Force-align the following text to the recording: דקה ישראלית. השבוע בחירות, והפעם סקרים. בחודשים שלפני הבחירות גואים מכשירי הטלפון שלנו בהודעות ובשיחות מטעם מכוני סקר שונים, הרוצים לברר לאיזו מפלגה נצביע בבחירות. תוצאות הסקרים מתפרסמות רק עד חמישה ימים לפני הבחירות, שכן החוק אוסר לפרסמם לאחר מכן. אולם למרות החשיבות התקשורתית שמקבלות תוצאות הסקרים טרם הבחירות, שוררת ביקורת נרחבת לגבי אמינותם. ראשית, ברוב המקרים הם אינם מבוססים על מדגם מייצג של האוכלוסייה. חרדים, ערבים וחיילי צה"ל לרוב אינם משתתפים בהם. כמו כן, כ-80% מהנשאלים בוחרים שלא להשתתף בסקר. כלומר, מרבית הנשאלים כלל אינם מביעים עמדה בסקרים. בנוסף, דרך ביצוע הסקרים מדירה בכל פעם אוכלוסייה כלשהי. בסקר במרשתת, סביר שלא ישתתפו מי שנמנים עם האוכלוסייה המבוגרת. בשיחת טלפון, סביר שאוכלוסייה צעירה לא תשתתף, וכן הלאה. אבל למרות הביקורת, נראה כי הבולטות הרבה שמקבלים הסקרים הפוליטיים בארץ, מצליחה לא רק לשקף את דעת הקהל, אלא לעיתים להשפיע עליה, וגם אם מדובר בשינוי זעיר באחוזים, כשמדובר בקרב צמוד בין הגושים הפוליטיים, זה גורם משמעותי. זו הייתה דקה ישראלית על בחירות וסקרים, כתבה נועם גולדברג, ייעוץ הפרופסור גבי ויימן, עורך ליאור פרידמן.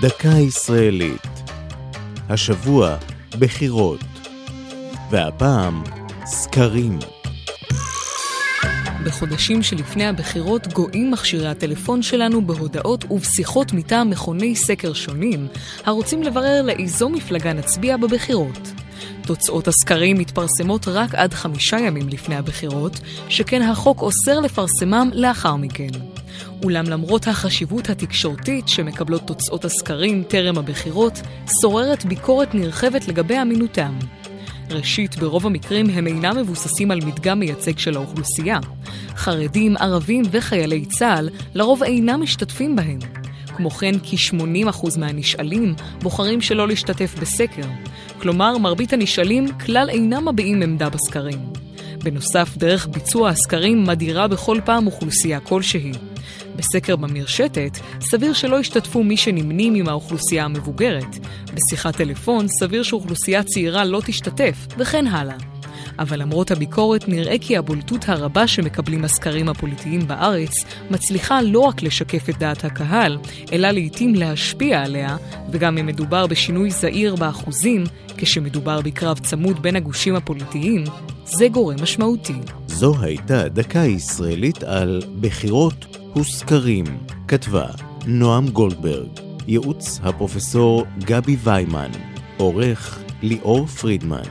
דקה 0.00 0.28
ישראלית. 0.28 1.26
השבוע 2.28 2.96
בחירות, 3.38 4.00
והפעם 5.10 5.82
סקרים. 6.24 6.98
בחודשים 9.04 9.62
שלפני 9.62 10.06
הבחירות 10.06 10.72
גואים 10.72 11.10
מכשירי 11.10 11.48
הטלפון 11.48 12.02
שלנו 12.02 12.46
בהודעות 12.46 13.04
ובשיחות 13.10 13.72
מטעם 13.72 14.10
מכוני 14.10 14.56
סקר 14.56 14.92
שונים, 14.92 15.46
הרוצים 15.84 16.22
לברר 16.22 16.62
לאיזו 16.62 17.08
מפלגה 17.08 17.52
נצביע 17.52 17.96
בבחירות. 17.96 18.72
תוצאות 19.22 19.68
הסקרים 19.68 20.18
מתפרסמות 20.18 20.88
רק 20.88 21.14
עד 21.14 21.34
חמישה 21.34 21.78
ימים 21.78 22.08
לפני 22.08 22.36
הבחירות, 22.36 23.00
שכן 23.28 23.62
החוק 23.62 24.02
אוסר 24.02 24.40
לפרסמם 24.40 25.10
לאחר 25.14 25.56
מכן. 25.56 26.19
אולם 26.64 26.84
למרות 26.84 27.28
החשיבות 27.28 27.90
התקשורתית 27.90 28.68
שמקבלות 28.68 29.26
תוצאות 29.26 29.64
הסקרים 29.64 30.22
טרם 30.28 30.58
הבחירות, 30.58 31.20
שוררת 31.60 32.04
ביקורת 32.04 32.54
נרחבת 32.54 33.08
לגבי 33.08 33.42
אמינותם. 33.42 33.98
ראשית, 34.70 35.16
ברוב 35.16 35.46
המקרים 35.46 35.90
הם 35.90 36.06
אינם 36.06 36.36
מבוססים 36.36 36.90
על 36.90 36.98
מדגם 37.04 37.40
מייצג 37.40 37.78
של 37.78 37.96
האוכלוסייה. 37.96 38.58
חרדים, 39.16 39.76
ערבים 39.76 40.22
וחיילי 40.30 40.84
צה"ל 40.86 41.28
לרוב 41.54 41.82
אינם 41.82 42.22
משתתפים 42.22 42.76
בהם. 42.76 42.98
כמו 43.56 43.70
כן, 43.70 43.94
כ-80% 44.02 44.98
מהנשאלים 44.98 45.74
בוחרים 46.02 46.40
שלא 46.40 46.68
להשתתף 46.68 47.14
בסקר. 47.20 47.66
כלומר, 48.20 48.58
מרבית 48.58 48.92
הנשאלים 48.92 49.58
כלל 49.58 49.90
אינם 49.90 50.28
מביעים 50.28 50.62
עמדה 50.62 50.88
בסקרים. 50.88 51.38
בנוסף, 52.04 52.56
דרך 52.56 52.88
ביצוע 52.88 53.28
הסקרים 53.28 53.84
מדירה 53.84 54.28
בכל 54.28 54.58
פעם 54.64 54.86
אוכלוסייה 54.86 55.40
כלשהי. 55.40 55.92
בסקר 56.56 56.96
במרשתת, 56.96 57.78
סביר 58.00 58.32
שלא 58.32 58.60
ישתתפו 58.60 59.02
מי 59.02 59.16
שנמנים 59.16 59.74
עם 59.74 59.88
האוכלוסייה 59.88 60.44
המבוגרת. 60.44 61.18
בשיחת 61.54 61.96
טלפון, 61.96 62.46
סביר 62.48 62.82
שאוכלוסייה 62.82 63.42
צעירה 63.42 63.84
לא 63.84 64.02
תשתתף, 64.04 64.66
וכן 64.78 65.06
הלאה. 65.06 65.36
אבל 65.98 66.20
למרות 66.20 66.50
הביקורת, 66.50 67.08
נראה 67.08 67.38
כי 67.40 67.56
הבולטות 67.56 68.08
הרבה 68.08 68.46
שמקבלים 68.46 69.04
הסקרים 69.04 69.48
הפוליטיים 69.48 70.08
בארץ, 70.08 70.52
מצליחה 70.90 71.42
לא 71.42 71.60
רק 71.60 71.82
לשקף 71.82 72.28
את 72.28 72.38
דעת 72.38 72.64
הקהל, 72.64 73.18
אלא 73.52 73.70
לעיתים 73.70 74.14
להשפיע 74.14 74.82
עליה, 74.82 75.16
וגם 75.50 75.78
אם 75.78 75.86
מדובר 75.86 76.26
בשינוי 76.26 76.70
זעיר 76.70 77.16
באחוזים, 77.16 77.84
כשמדובר 78.16 78.80
בקרב 78.80 79.18
צמוד 79.18 79.62
בין 79.62 79.76
הגושים 79.76 80.14
הפוליטיים, 80.14 80.84
זה 81.24 81.48
גורם 81.48 81.82
משמעותי. 81.82 82.40
זו 82.66 82.94
הייתה 83.00 83.48
דקה 83.48 83.78
ישראלית 83.78 84.62
על 84.62 85.02
בחירות 85.20 85.99
וסקרים, 86.16 86.84
כתבה 87.28 87.66
נועם 88.06 88.48
גולדברג, 88.48 89.08
ייעוץ 89.48 90.00
הפרופסור 90.02 90.84
גבי 90.98 91.36
ויימן, 91.44 91.90
עורך 92.36 92.98
ליאור 93.22 93.66
פרידמן. 93.66 94.22